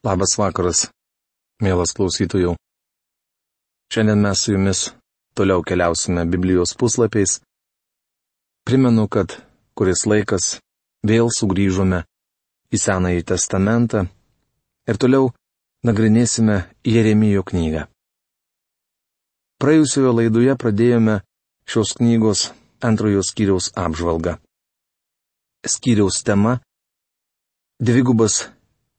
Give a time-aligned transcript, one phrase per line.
[0.00, 0.86] Labas vakaras,
[1.60, 2.54] mielas klausytojų.
[3.92, 4.78] Šiandien mes su jumis
[5.36, 7.34] toliau keliausime Biblijos puslapiais.
[8.64, 9.34] Primenu, kad
[9.76, 10.54] kuris laikas
[11.04, 11.98] vėl sugrįžome
[12.72, 14.06] į Senąjį testamentą
[14.88, 15.34] ir toliau
[15.84, 16.56] nagrinėsime
[16.88, 17.82] Jeremijo knygą.
[19.60, 21.18] Praėjusioje laidoje pradėjome
[21.68, 22.46] šios knygos
[22.80, 24.38] antrojo skyriaus apžvalgą.
[25.60, 26.56] Skyriaus tema-
[27.90, 28.46] dvigubas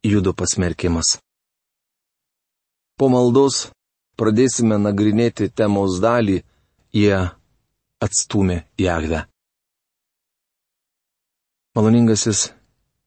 [0.03, 1.19] judo pasmerkimas.
[2.97, 3.69] Po maldos
[4.17, 6.41] pradėsime nagrinėti temos dalį,
[6.93, 7.17] jie
[8.01, 9.25] atstumė Jahve.
[11.75, 12.51] Maloningasis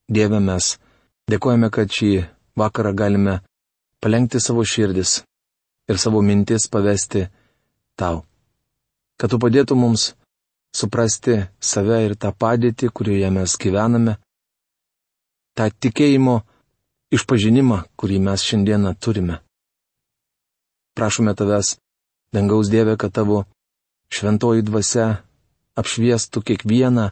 [0.08, 0.74] Dieve mes
[1.30, 2.10] dėkojame, kad šį
[2.56, 3.38] vakarą galime
[4.00, 5.22] palengti savo širdis
[5.88, 7.26] ir savo mintis pavesti
[7.96, 8.24] tau.
[9.20, 10.12] Kad tu padėtų mums
[10.74, 14.16] suprasti save ir tą padėtį, kurioje mes gyvename,
[15.54, 16.40] tą tikėjimo
[17.14, 19.40] išpažinimą, kurį mes šiandieną turime.
[20.94, 21.76] Prašome tavęs,
[22.34, 23.44] dangaus Dieve, kad tavo
[24.14, 25.06] šventoji dvasia
[25.78, 27.10] apšviestų kiekvieną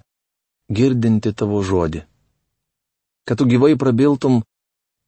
[0.71, 2.05] girdinti tavo žodį.
[3.27, 4.43] Kad tu gyvai prabiltum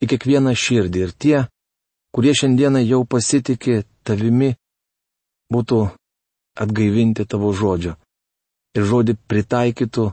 [0.03, 1.39] į kiekvieną širdį ir tie,
[2.15, 4.55] kurie šiandieną jau pasitikė tavimi,
[5.51, 5.79] būtų
[6.59, 7.95] atgaivinti tavo žodžio
[8.75, 10.11] ir žodį pritaikytų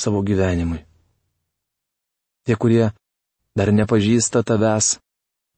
[0.00, 0.82] savo gyvenimui.
[2.44, 2.92] Tie, kurie
[3.56, 4.98] dar nepažįsta tavęs,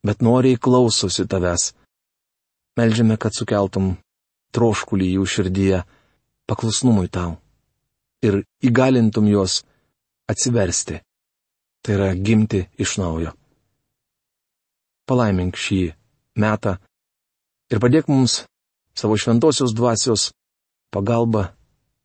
[0.06, 1.72] bet noriai klausosi tavęs.
[2.78, 3.96] Meldžiame, kad sukeltum
[4.54, 5.82] troškulį jų širdyje,
[6.48, 7.36] paklusnumui tau
[8.24, 9.62] ir įgalintum juos
[10.30, 11.00] atsiversti,
[11.82, 13.34] tai yra gimti iš naujo.
[15.08, 15.80] Palaimink šį
[16.42, 16.76] metą
[17.72, 18.42] ir padėk mums
[18.98, 20.30] savo šventosios dvasios
[20.92, 21.52] pagalba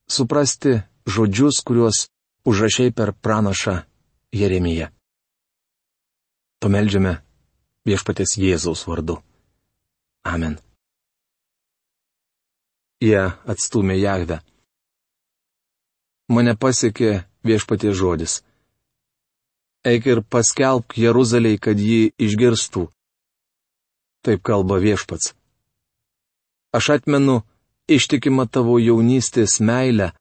[0.07, 2.07] suprasti žodžius, kuriuos
[2.47, 3.81] užrašiai per pranašą
[4.33, 4.89] Jeremiją.
[6.63, 7.17] Pameldžiame
[7.83, 9.17] viešpatės Jėzaus vardu.
[10.23, 10.53] Amen.
[13.03, 13.19] Jie
[13.51, 14.37] atstumė Jahvę.
[16.31, 17.09] Mane pasiekė
[17.43, 18.35] viešpatės žodis.
[19.83, 22.85] Eik ir paskelbk Jeruzaliai, kad jį išgirstų.
[24.23, 25.33] Taip kalba viešpats.
[26.71, 27.41] Aš atmenu
[27.91, 30.13] ištikimą tavo jaunystės meilę,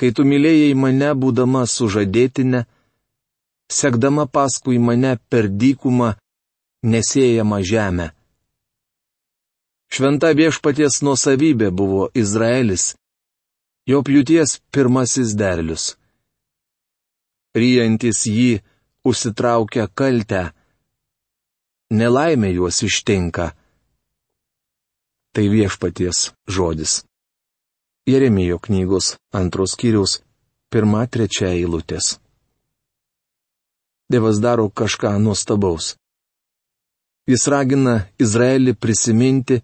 [0.00, 2.64] kai tu mylėjai mane būdama sužadėtinę,
[3.70, 6.14] sekdama paskui mane per dykumą
[6.86, 8.10] nesėjama žemę.
[9.92, 12.94] Šventa viešpaties nuosavybė buvo Izraelis,
[13.86, 15.94] jo pjūties pirmasis derlius.
[17.56, 18.50] Ryjantis jį
[19.06, 20.50] užsitraukia kaltę,
[21.90, 23.52] nelaimė juos ištinka.
[25.32, 27.04] Tai viešpaties žodis.
[28.06, 30.20] Jeremijo knygos antros kiriaus
[30.70, 32.16] pirma trečia eilutės.
[34.10, 35.96] Dievas daro kažką nuostabaus.
[37.26, 39.62] Jis ragina Izraelį prisiminti,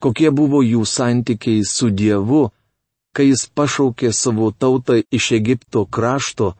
[0.00, 2.48] kokie buvo jų santykiai su Dievu,
[3.14, 6.54] kai jis pašaukė savo tautą iš Egipto krašto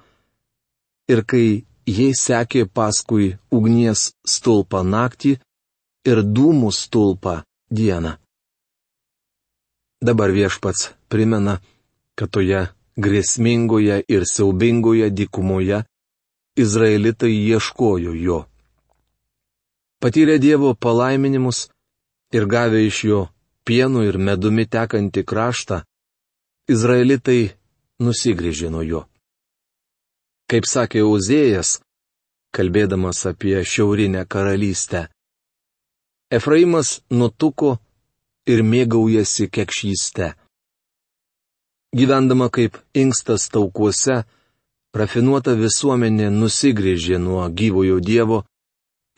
[1.08, 5.38] ir kai jie sekė paskui ugnies stulpą naktį
[6.10, 8.16] ir dūmų stulpą dieną.
[10.04, 11.60] Dabar viešpats primena,
[12.16, 12.66] kad toje
[13.00, 15.84] grėsmingoje ir siaubingoje dykumoje
[16.54, 18.44] Izraelitai ieškojo jo.
[19.98, 21.64] Patyrė Dievo palaiminimus
[22.36, 23.20] ir gavę iš jo
[23.66, 25.80] pienų ir medumi tekantį kraštą,
[26.70, 27.54] Izraelitai
[28.04, 29.02] nusigrėžė nuo jo.
[30.50, 31.80] Kaip sakė Uzėjas,
[32.54, 35.08] kalbėdamas apie šiaurinę karalystę,
[36.34, 37.76] Efraimas nutuko
[38.46, 40.32] ir mėgaujasi kekšyste.
[41.94, 44.24] Gyvendama kaip inkstas taukuose,
[44.94, 48.44] rafinuota visuomenė nusigrėžė nuo gyvojo Dievo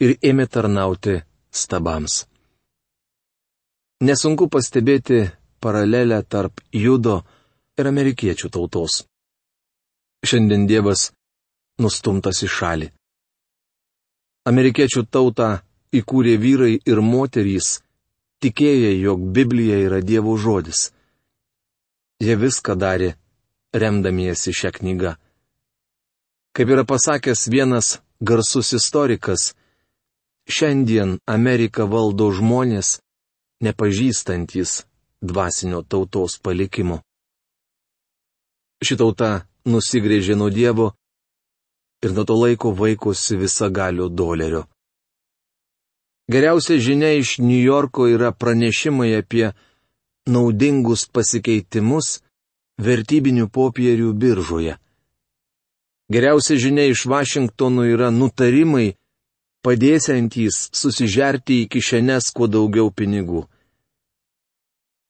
[0.00, 1.20] ir ėmė tarnauti
[1.53, 2.25] stabams.
[4.00, 5.26] Nesunku pastebėti
[5.60, 7.22] paralelę tarp judo
[7.78, 9.04] ir amerikiečių tautos.
[10.26, 11.10] Šiandien Dievas
[11.81, 12.88] nustumtas į šalį.
[14.47, 15.48] Amerikiečių tautą
[15.97, 17.80] įkūrė vyrai ir moterys,
[18.45, 20.91] tikėję, jog Biblija yra Dievo žodis.
[22.22, 23.15] Jie viską darė,
[23.74, 25.16] remdamiesi šią knygą.
[26.56, 29.53] Kaip yra pasakęs vienas garsus istorikas,
[30.48, 32.94] šiandien Ameriką valdo žmonės,
[33.60, 34.70] nepažįstantis
[35.20, 37.03] dvasinio tautos palikimo.
[38.80, 39.28] Ši tauta
[39.68, 40.86] nusigrėžė nuo Dievo
[42.00, 44.64] ir nuo to laiko vaikosi visagalio dolerio.
[46.32, 49.52] Geriausia žinia iš New Yorko yra pranešimai apie
[50.24, 52.22] naudingus pasikeitimus
[52.80, 54.80] vertybinių popierių biržoje.
[56.12, 58.94] Geriausia žinia iš Vašingtono yra nutarimai,
[59.66, 63.42] padėsiantys susižerti į kišenes kuo daugiau pinigų.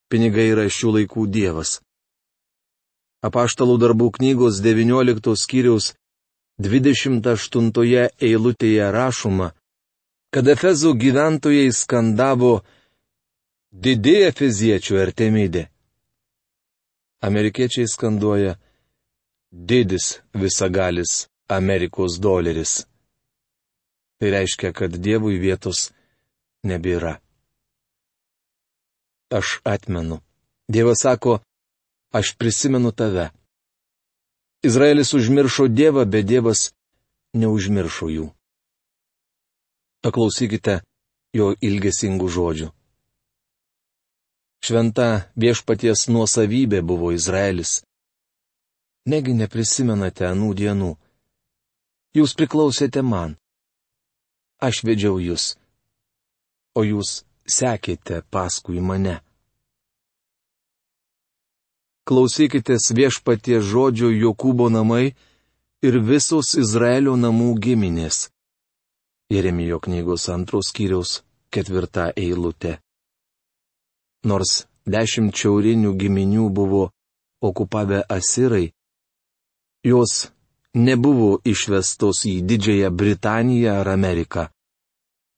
[0.09, 1.81] Pinigai yra šių laikų dievas.
[3.27, 5.93] Apaštalų darbų knygos 19 skyriaus
[6.63, 9.51] 28 eilutėje rašoma,
[10.33, 12.63] kad Efezų gyventojai skandavo
[13.73, 15.67] Didi Efeziečių Artemidė.
[17.21, 18.57] Amerikiečiai skanduoja
[19.57, 22.85] Didis visagalis Amerikos doleris.
[24.19, 25.93] Tai reiškia, kad Dievui vietos
[26.61, 27.17] nebėra.
[29.33, 30.21] Aš atmenu.
[30.69, 31.39] Dievas sako,
[32.13, 33.31] aš prisimenu tave.
[34.63, 36.73] Izraelis užmiršo Dievą, bet Dievas
[37.33, 38.29] neužmiršo jų.
[40.05, 40.83] Paklausykite
[41.33, 42.71] jo ilgesingų žodžių.
[44.61, 47.86] Šventa viešpaties nuosavybė buvo Izraelis.
[49.07, 50.93] Negi neprisimenate anų dienų.
[52.17, 53.37] Jūs priklausėte man
[54.61, 55.55] aš vedžiau jūs,
[56.77, 59.21] o jūs sekėte paskui mane.
[62.07, 65.17] Klausykitės viešpatie žodžio Jokūbo namai
[65.83, 68.29] ir visos Izraelio namų giminės.
[69.31, 72.79] Jeremijo knygos antros kiriaus ketvirta eilutė.
[74.23, 76.85] Nors dešimt šiaurinių giminių buvo
[77.43, 78.71] okupavę Asirai,
[79.87, 80.13] jos
[80.75, 84.49] nebuvo išvestos į Didžiąją Britaniją ar Ameriką.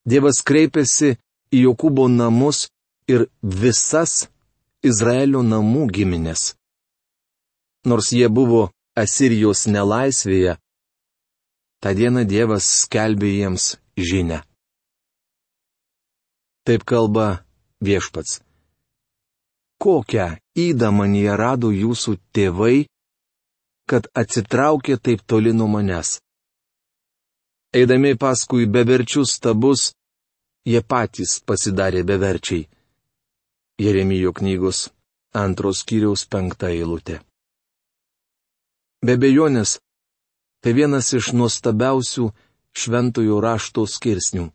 [0.09, 1.15] Dievas kreipėsi
[1.53, 2.67] į Jokūbo namus
[3.13, 4.29] ir visas
[4.83, 6.55] Izraelio namų giminės.
[7.87, 10.57] Nors jie buvo Asirijos nelaisvėje,
[11.83, 14.43] tą dieną Dievas skelbė jiems žinę.
[16.67, 17.45] Taip kalba
[17.85, 18.41] viešpats.
[19.79, 22.89] Kokią įdą man jie rado jūsų tėvai
[23.91, 26.19] kad atsitraukė taip toli nuo manęs.
[27.79, 29.93] Eidami paskui beverčius stabus,
[30.69, 32.69] jie patys pasidarė beverčiai.
[33.79, 34.89] Jeremijo knygos
[35.45, 37.21] antros kiriaus penktą eilutę.
[39.07, 39.79] Be bejonės,
[40.61, 42.25] tai vienas iš nuostabiausių
[42.75, 44.49] šventojo rašto skirsnių.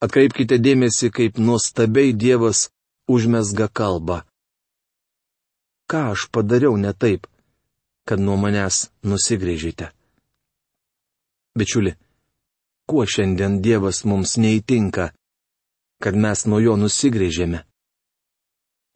[0.00, 2.70] Atkreipkite dėmesį, kaip nuostabiai Dievas
[3.08, 4.22] užmesga kalbą.
[5.90, 7.26] Ką aš padariau ne taip?
[8.08, 9.90] Kad nuo manęs nusigrėžite.
[11.58, 11.92] Bičiuli,
[12.88, 15.10] kuo šiandien Dievas mums neįtinka,
[16.02, 17.64] kad mes nuo jo nusigrėžėme?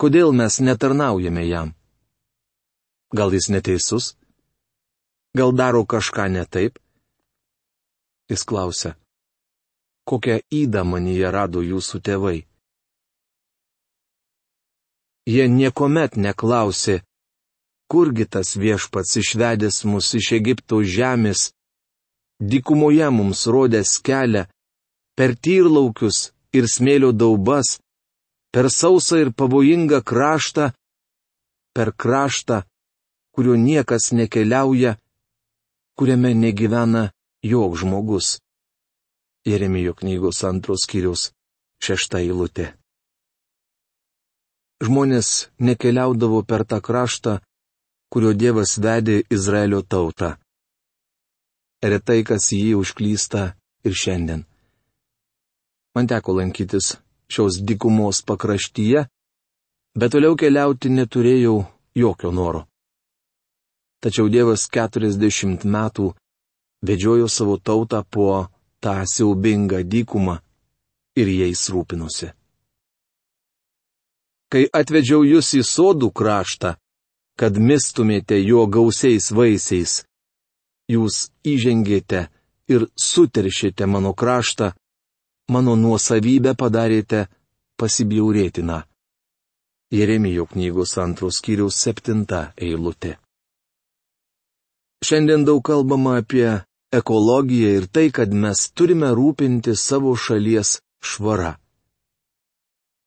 [0.00, 1.74] Kodėl mes netarnaujame jam?
[3.14, 4.14] Gal jis neteisus?
[5.38, 6.78] Gal daro kažką ne taip?
[8.30, 8.94] Jis klausia,
[10.08, 12.38] kokią įdą manyje rado jūsų tėvai?
[15.28, 17.02] Jie niekuomet neklausė,
[17.90, 21.52] kurgi tas viešpats išvedęs mus iš Egipto žemės,
[22.40, 24.44] dykumoje mums rodęs kelią,
[25.16, 27.78] per tyrlaukius ir smėlio daubas,
[28.54, 30.70] per sausą ir pavojingą kraštą,
[31.74, 32.62] per kraštą,
[33.34, 34.96] kuriuo niekas nekeliauja,
[35.98, 37.10] kuriame negyvena
[37.42, 38.38] jok žmogus.
[39.44, 41.32] Jeremijo knygos antros kiriaus
[41.84, 42.72] šešta eilutė.
[44.84, 45.28] Žmonės
[45.58, 47.40] nekeliaudavo per tą kraštą,
[48.14, 50.36] kurio Dievas vedė Izraelio tautą.
[51.82, 53.40] Retai kas jį užklysta
[53.82, 54.44] ir šiandien.
[55.98, 56.92] Man teko lankytis
[57.26, 59.02] šios dykumos pakraštyje,
[59.98, 61.56] bet toliau keliauti neturėjau
[61.98, 62.60] jokio noro.
[63.98, 66.06] Tačiau Dievas 40 metų
[66.86, 68.46] vedžiojo savo tautą po
[68.78, 70.38] tą siaubingą dykumą
[71.18, 72.30] ir jais rūpinosi.
[74.54, 76.76] Kai atvedžiau jūs į sodų kraštą,
[77.38, 80.02] kad mistumėte jo gausiais vaisiais.
[80.90, 82.28] Jūs įžengėte
[82.68, 84.72] ir suteršėte mano kraštą,
[85.50, 87.26] mano nuosavybę padarėte
[87.80, 88.82] pasibjaurėtiną.
[89.94, 93.16] Jeremijo knygos antros kiriaus septinta eilutė.
[95.04, 96.48] Šiandien daug kalbama apie
[96.98, 101.52] ekologiją ir tai, kad mes turime rūpinti savo šalies švara.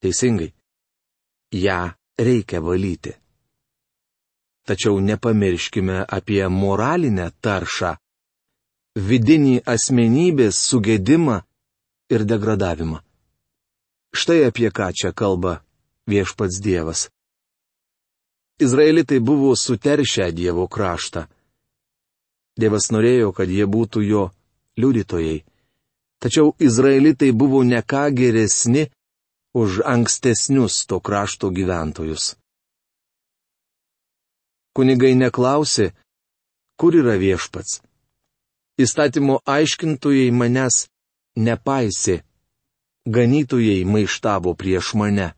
[0.04, 0.52] Teisingai.
[1.52, 3.16] Ja reikia valyti.
[4.68, 7.92] Tačiau nepamirškime apie moralinę taršą-
[9.10, 11.38] vidinį asmenybės sugėdimą
[12.14, 12.98] ir degradavimą.
[14.20, 15.54] Štai apie ką čia kalba
[16.12, 17.08] viešpats Dievas.
[18.66, 21.22] Izraelitai buvo suteršę Dievo kraštą.
[22.60, 24.24] Dievas norėjo, kad jie būtų jo
[24.82, 25.46] liudytojai.
[26.20, 28.84] Tačiau Izraelitai buvo ne ką geresni
[29.62, 32.36] už ankstesnius to krašto gyventojus
[34.78, 35.92] kunigai neklausė,
[36.78, 37.82] kur yra viešpats.
[38.78, 40.86] Įstatymo aiškintojai manęs
[41.48, 42.22] nepaisė,
[43.10, 45.32] ganytojai maištavo prieš mane.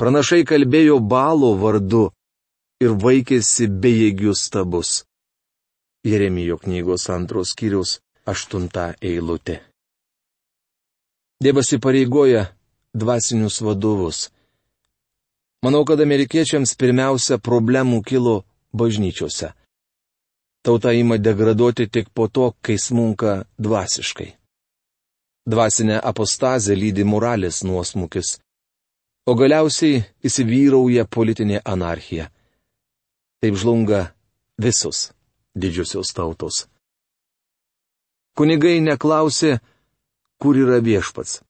[0.00, 2.08] Pranašai kalbėjo balo vardu
[2.82, 5.04] ir vaikėsi bejėgius stabus.
[6.02, 9.60] Jeremijo knygos antros skyrius aštunta eilutė.
[11.40, 12.48] Dievas įpareigoja
[12.96, 14.30] dvasinius vadovus.
[15.64, 18.36] Manau, kad amerikiečiams pirmiausia problemų kilo
[18.72, 19.52] bažnyčiose.
[20.64, 24.30] Tauta ima degraduoti tik po to, kai smunka dvasiškai.
[25.50, 28.38] Dvasinė apostazė lydi moralės nuosmukis
[29.30, 32.28] o galiausiai įsivyrauja politinė anarchija.
[33.40, 34.00] Taip žlunga
[34.60, 35.10] visos
[35.56, 36.64] didžiosios tautos.
[38.36, 39.58] Kunigai neklausė,
[40.40, 41.40] kur yra viešpats.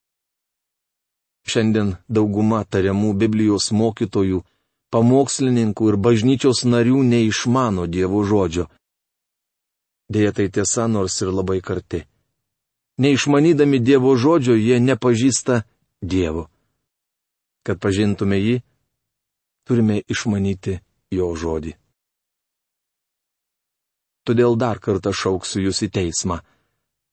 [1.49, 4.43] Šiandien dauguma tariamų Biblijos mokytojų,
[4.91, 8.69] pamokslininkų ir bažnyčios narių neišmano Dievo žodžio.
[10.11, 12.05] Deja tai tiesa, nors ir labai karti.
[12.99, 15.63] Neišmanydami Dievo žodžio, jie nepažįsta
[16.03, 16.49] Dievo.
[17.63, 18.57] Kad pažintume jį,
[19.65, 20.81] turime išmanyti
[21.15, 21.77] jo žodį.
[24.27, 26.41] Todėl dar kartą šauksiu jūs į teismą.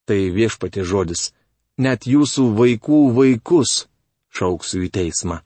[0.07, 1.31] Tai viešpatė žodis.
[1.77, 3.87] Net jūsų vaikų vaikus
[4.35, 5.41] šauksiu į teismą.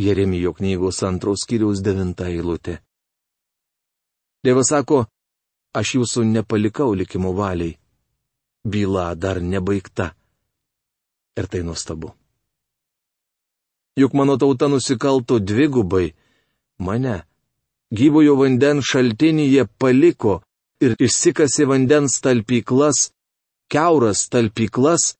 [0.00, 2.78] Jeremijo knygos antros kiriaus devinta eilutė.
[4.44, 5.06] Dievas sako,
[5.72, 7.78] aš jūsų nepalikau likimo valiai.
[8.66, 10.12] Byla dar nebaigta.
[11.36, 12.12] Ir tai nuostabu
[13.96, 16.12] juk mano tauta nusikalto dvigubai.
[16.78, 17.22] Mane,
[17.90, 20.42] gyvojo vandens šaltinyje paliko
[20.84, 22.98] ir išsikasi vandens talpyklas,
[23.72, 25.16] keuras talpyklas,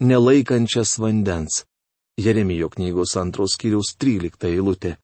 [0.00, 1.64] nelaikančias vandens.
[2.16, 4.94] Jeremijo knygos antros kiriaus 13 eilutė.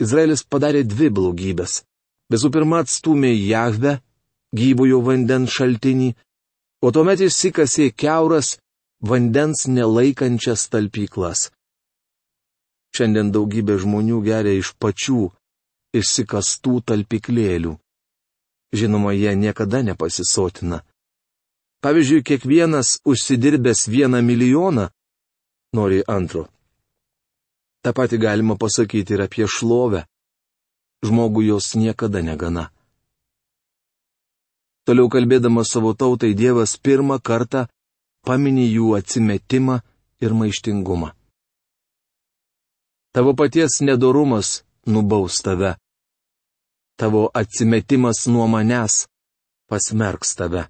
[0.00, 1.82] Izraelis padarė dvi blogybės.
[2.32, 3.98] Visų pirma atstumė Jahve,
[4.56, 6.14] gyvojo vandens šaltinį,
[6.84, 8.56] o tuomet išsikasė keuras
[9.00, 11.48] vandens nelaikančias talpyklas.
[12.96, 15.28] Šiandien daugybė žmonių geria iš pačių
[15.98, 17.74] išsikastų talpiklėlių.
[18.72, 20.82] Žinoma, jie niekada nepasisotina.
[21.84, 24.88] Pavyzdžiui, kiekvienas užsidirbęs vieną milijoną
[25.72, 26.48] nori antro.
[27.82, 30.04] Ta pati galima pasakyti ir apie šlovę.
[31.06, 32.64] Žmogų jos niekada negana.
[34.84, 37.66] Toliau kalbėdamas savo tautai Dievas pirmą kartą
[38.26, 39.76] paminė jų atsimetimą
[40.24, 41.12] ir maištingumą.
[43.14, 45.76] Tavo paties nedorumas nubaus tave.
[46.98, 49.06] Tavo atsimetimas nuo manęs
[49.68, 50.66] pasmerks tave.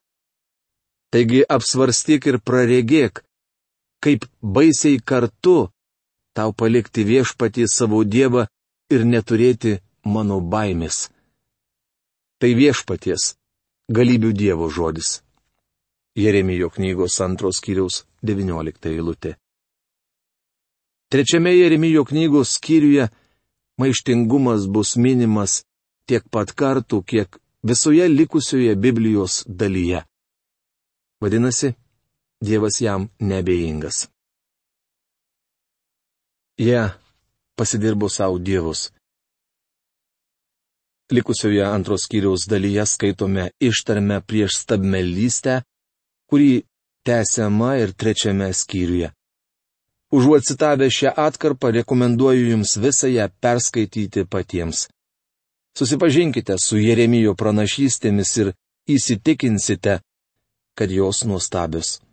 [1.09, 3.23] Taigi apsvarstyk ir praregėk,
[4.05, 5.69] kaip baisiai kartu
[6.37, 8.47] tau palikti viešpatį savo Dievą
[8.95, 11.09] ir neturėti mano baimės.
[12.39, 13.35] Tai viešpaties,
[13.91, 15.23] galybių Dievo žodis.
[16.19, 19.35] Jeremijo knygos antros kiriaus 19 eilutė.
[21.11, 23.09] Trečiame Jeremijo knygos skyriuje
[23.79, 25.63] maištingumas bus minimas
[26.07, 30.05] tiek pat kartų, kiek visoje likusioje Biblijos dalyje.
[31.23, 31.75] Vadinasi,
[32.41, 34.09] Dievas jam nebeingas.
[36.59, 36.95] Jie yeah,
[37.57, 38.91] pasidirbo savo dievus.
[41.11, 45.63] Likusioje antros skyriaus dalyje skaitome ištarmę prieš stabmelystę,
[46.31, 46.63] kurį
[47.07, 49.11] tęsiama ir trečiame skyriuje.
[50.17, 54.87] Užuot citavę šią atkarpą, rekomenduoju jums visą ją perskaityti patiems.
[55.79, 58.53] Susipažinkite su Jeremijo pranašystėmis ir
[58.95, 60.01] įsitikinsite,
[60.79, 62.08] kad jos nuostabios.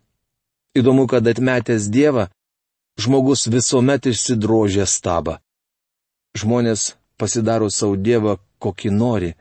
[0.76, 2.28] Įdomu, kad atmetęs Dievą,
[3.00, 5.40] žmogus visuomet išsidrožė stabą.
[6.36, 9.32] Žmonės pasidaro savo Dievą, kokį nori.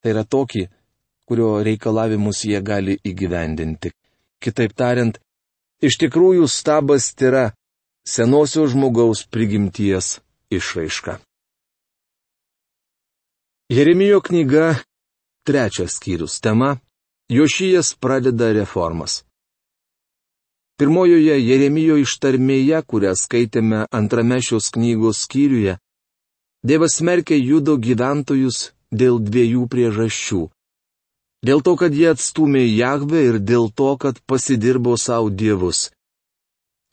[0.00, 0.68] Tai yra tokį,
[1.28, 3.92] kurio reikalavimus jie gali įgyvendinti.
[4.40, 5.20] Kitaip tariant,
[5.80, 7.50] Iš tikrųjų stabas yra
[8.04, 10.18] senosios žmogaus prigimties
[10.52, 11.16] išraiška.
[13.72, 14.76] Jeremijo knyga,
[15.46, 16.76] trečias skyrius tema-
[17.36, 19.24] Jošijas pradeda reformas.
[20.80, 25.76] Pirmojoje Jeremijo ištarmėje, kurią skaitėme antrame šios knygos skyriuje,
[26.64, 30.40] Dievas smerkia judo gyventojus dėl dviejų priežasčių
[31.40, 35.88] Dėl to, kad jie atstumė Jahvę ir dėl to, kad pasidirbo savo dievus.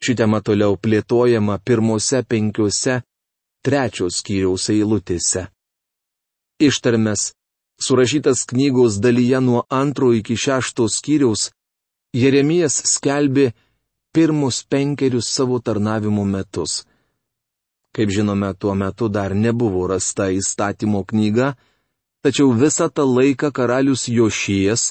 [0.04, 3.02] Ši tema toliau plėtojama pirmose penkiuose
[3.66, 5.50] trečios skyriaus eilutėse.
[6.64, 7.34] Ištarmes,
[7.84, 11.50] surašytas knygos dalyje nuo antro iki šešto skyriaus,
[12.16, 13.52] Jeremijas skelbė
[14.18, 16.82] pirmus penkerius savo tarnavimo metus.
[17.94, 21.54] Kaip žinome, tuo metu dar nebuvo rasta įstatymo knyga,
[22.28, 24.82] Tačiau visą tą laiką karalius Jošijas,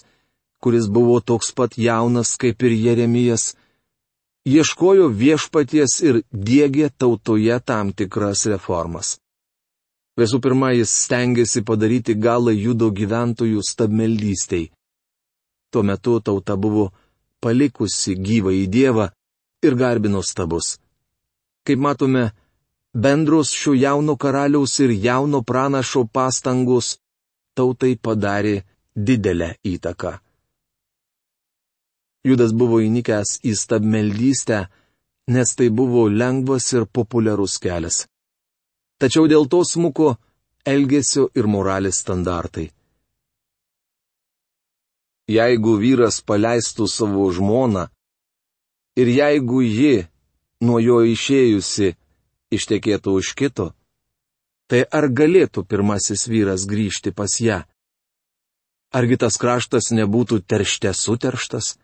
[0.62, 3.44] kuris buvo toks pat jaunas kaip ir Jeremijas,
[4.46, 9.18] ieškojo viešpaties ir dėgė tautoje tam tikras reformas.
[10.16, 14.70] Visų pirma, jis stengiasi padaryti galą judo gyventojų stabmeldystiai.
[15.70, 16.86] Tuo metu tauta buvo
[17.44, 19.10] palikusi gyvą į Dievą
[19.66, 20.76] ir garbino stabus.
[21.66, 22.30] Kaip matome,
[22.94, 26.96] bendros šio jauno karaliaus ir jauno pranašo pastangos
[27.56, 28.56] tautai padarė
[28.96, 30.12] didelę įtaką.
[32.26, 34.66] Judas buvo įnikęs į stabmeldystę,
[35.34, 38.06] nes tai buvo lengvas ir populiarus kelias.
[38.98, 40.16] Tačiau dėl to smuko
[40.66, 42.70] elgesio ir moralės standartai.
[45.30, 47.86] Jeigu vyras paleistų savo žmoną
[48.96, 50.06] ir jeigu ji,
[50.64, 51.94] nuo jo išėjusi,
[52.56, 53.72] ištekėtų už kito,
[54.70, 57.62] tai ar galėtų pirmasis vyras grįžti pas ją?
[58.96, 61.76] Argi tas kraštas nebūtų teršte suterštas?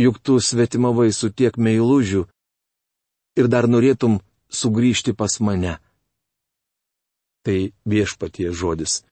[0.00, 2.24] Juk tu svetimavai su tiek meilužių
[3.36, 4.18] ir dar norėtum
[4.50, 5.76] sugrįžti pas mane.
[7.44, 9.04] Tai viešpatie žodis.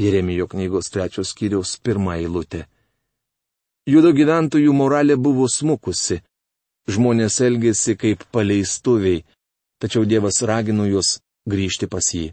[0.00, 2.66] Jeremijo knygos trečios skyriaus pirmą eilutę.
[3.88, 6.20] Judo gyventojų moralė buvo smukusi.
[6.90, 9.22] Žmonės elgėsi kaip paleistuviai,
[9.80, 12.32] tačiau Dievas ragino juos grįžti pas jį.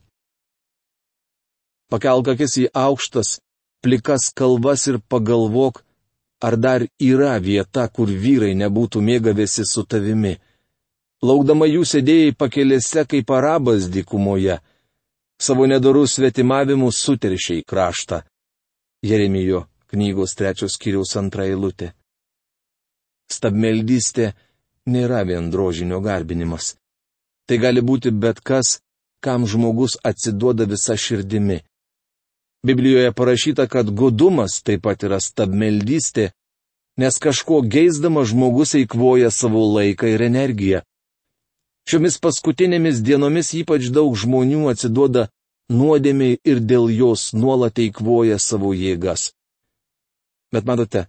[1.87, 3.37] Pakelk akis į aukštas,
[3.83, 5.83] plikas kalvas ir pagalvok,
[6.43, 10.35] ar dar yra vieta, kur vyrai nebūtų mėgavėsi su tavimi.
[11.23, 14.59] Laukdama jų sėdėjai pakelėse kaip arabas dykumoje.
[15.39, 18.23] Savo nedorų svetimavimų suteršiai kraštą.
[19.05, 21.93] Jeremijo knygos trečios kiriaus antra eilutė.
[23.31, 24.33] Stabmeldystė
[24.87, 26.75] nėra vien drožinio garbinimas.
[27.47, 28.79] Tai gali būti bet kas,
[29.23, 31.61] kam žmogus atsiduoda visa širdimi.
[32.67, 36.31] Biblijoje parašyta, kad godumas taip pat yra stabmeldystė,
[36.97, 40.81] nes kažko geisdama žmogus eikvoja savo laiką ir energiją.
[41.87, 45.29] Šiomis paskutinėmis dienomis ypač daug žmonių atsiduoda
[45.71, 49.31] nuodėmiai ir dėl jos nuolat eikvoja savo jėgas.
[50.53, 51.05] Bet matote,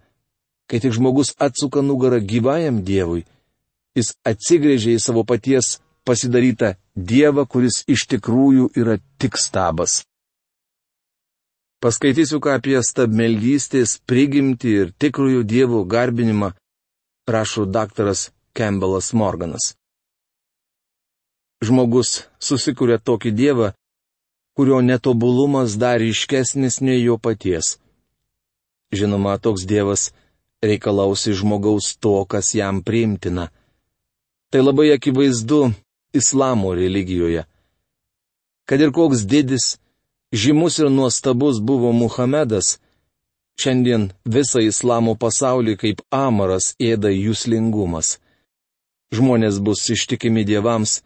[0.68, 3.24] kai tik žmogus atsuka nugarą gyvajam Dievui,
[3.96, 10.02] jis atsigrėžia į savo paties pasidarytą Dievą, kuris iš tikrųjų yra tik stabas.
[11.78, 16.50] Paskaitysiu ką apie stabmeldystės prigimti ir tikrųjų dievų garbinimą,
[17.30, 19.76] rašo daktaras Campbellas Morganas
[21.64, 23.68] žmogus susikuria tokį dievą,
[24.56, 27.78] kurio netobulumas dar iškesnis nei jo paties.
[28.92, 30.10] Žinoma, toks dievas
[30.62, 33.48] reikalausi žmogaus to, kas jam priimtina.
[34.50, 35.72] Tai labai akivaizdu
[36.12, 37.44] islamo religijoje.
[38.68, 39.78] Kad ir koks didis,
[40.32, 42.78] žymus ir nuostabus buvo Muhamedas,
[43.60, 48.18] šiandien visą islamo pasaulį kaip amaras ėda jūslingumas.
[49.12, 51.00] Žmonės bus ištikimi dievams,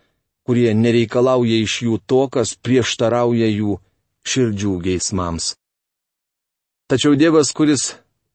[0.46, 3.78] kurie nereikalauja iš jų to, kas prieštarauja jų
[4.26, 5.54] širdžių geismams.
[6.92, 7.94] Tačiau Dievas, kuris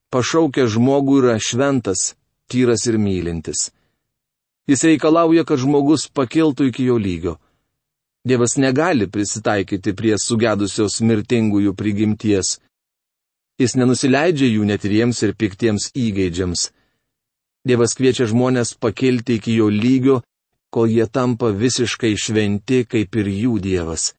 [0.10, 2.16] pašaukia žmogų, yra šventas,
[2.50, 3.68] tyras ir mylintis.
[4.66, 7.36] Jis reikalauja, kad žmogus pakiltų iki jo lygio.
[8.26, 12.56] Dievas negali prisitaikyti prie sugedusios mirtingųjų prigimties.
[13.62, 16.72] Jis nenusileidžia jų netiriems ir piktiems įgeidžiams.
[17.62, 20.24] Dievas kviečia žmonės pakilti iki jo lygio
[20.74, 24.16] kol jie tampa visiškai šventi kaip ir jų Dievas.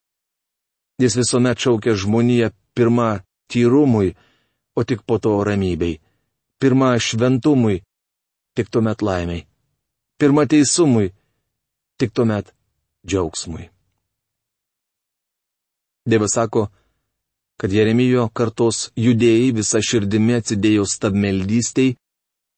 [0.95, 3.17] Jis visuomet šaukia žmoniją pirmą
[3.51, 4.15] tyrumui,
[4.79, 5.99] o tik po to ramybei.
[6.59, 7.81] Pirmą šventumui,
[8.55, 9.47] tik tuomet laimiai.
[10.19, 11.11] Pirmą teisumui,
[11.99, 12.53] tik tuomet
[13.07, 13.69] džiaugsmui.
[16.09, 16.67] Dievas sako,
[17.59, 21.95] kad Jeremijo kartos judėjai visą širdimi atsidėjo stabmeldystiai,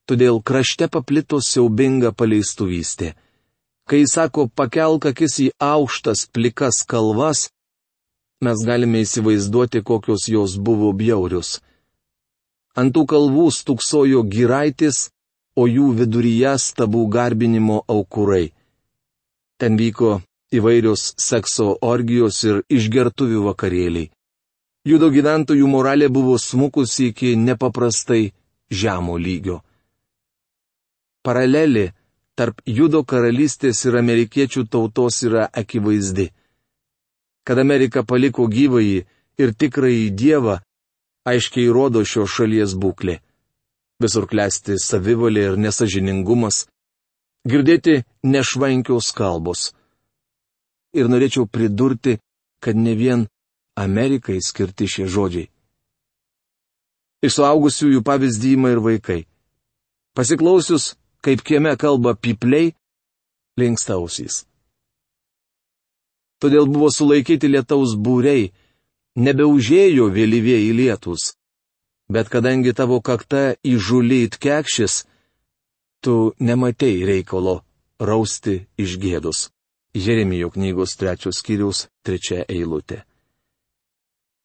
[0.09, 3.15] todėl krašte paplito siaubinga paleistuvystė.
[3.89, 7.49] Kai jis sako pakelk akis į aukštas plikas kalvas,
[8.45, 11.59] mes galime įsivaizduoti, kokios jos buvo bjaurius.
[12.79, 15.09] Ant tų kalvų stuksojo giraitis,
[15.55, 18.51] o jų viduryje stabų garbinimo aukurai.
[19.59, 20.21] Ten vyko
[20.55, 24.11] įvairios sekso orgijos ir išgertuvių vakarėliai.
[24.87, 28.31] Judo gyventojų moralė buvo smukusi iki nepaprastai
[28.71, 29.59] žemo lygio.
[31.21, 31.91] Paralelė
[32.33, 36.31] tarp Judo karalystės ir amerikiečių tautos yra akivaizdi.
[37.45, 39.05] Kad Amerika paliko gyvąjį
[39.41, 40.57] ir tikrąjį Dievą,
[41.25, 43.19] aiškiai rodo šio šalies būklė.
[44.01, 46.65] Visur klesti savivalė ir nesažiningumas.
[47.47, 49.71] Girdėti nešvankios kalbos.
[50.97, 52.17] Ir norėčiau pridurti,
[52.61, 53.27] kad ne vien
[53.77, 55.49] Amerikai skirti šie žodžiai.
[57.21, 59.21] Iš suaugusiųjų pavyzdį ima ir vaikai.
[60.17, 62.73] Pasiklausius, kaip kieme kalba pipliai,
[63.61, 64.43] linkstausys.
[66.41, 68.49] Todėl buvo sulaikyti lietaus būriai,
[69.15, 71.33] nebeužėjo vėlyvėjai lietus.
[72.11, 75.05] Bet kadangi tavo kakta įžulyt kekšis,
[76.03, 77.61] tu nematei reikalo
[77.99, 79.49] rausti iš gėdus.
[79.93, 83.03] Jeremijo knygos trečios skyriaus trečia eilutė.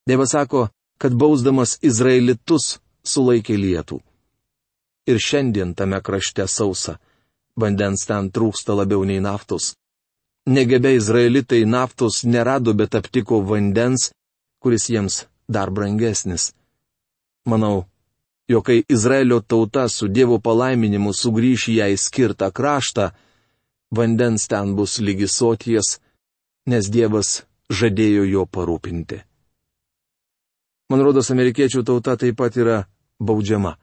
[0.06, 4.00] Dievas sako, kad bausdamas Izraelitus sulaikė lietų.
[5.06, 6.98] Ir šiandien tame krašte sausa.
[7.56, 9.74] Vandens ten trūksta labiau nei naftos.
[10.46, 14.10] Negebė Izraelitai naftos nerado, bet aptiko vandens,
[14.66, 16.50] kuris jiems dar brangesnis.
[17.46, 17.84] Manau,
[18.50, 23.12] jog kai Izraelio tauta su Dievo palaiminimu sugrįš į jai skirtą kraštą,
[23.94, 26.00] vandens ten bus lygi soties,
[26.66, 29.22] nes Dievas žadėjo jo parūpinti.
[30.90, 32.80] Man rodos, amerikiečių tauta taip pat yra
[33.22, 33.76] baudžiama.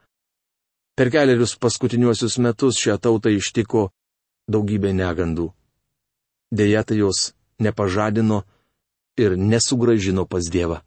[0.99, 3.85] Per keliarius paskutiniuosius metus šią tautą ištiko
[4.51, 5.47] daugybė negandų.
[6.51, 7.31] Deja, tai jos
[7.63, 8.43] nepažadino
[9.17, 10.81] ir nesugražino pas Dievą.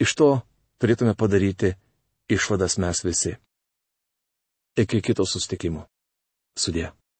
[0.00, 0.28] Iš to
[0.80, 1.74] turėtume padaryti
[2.28, 3.36] išvadas mes visi.
[4.76, 5.86] Iki kito sustikimo.
[6.56, 6.90] Sudė.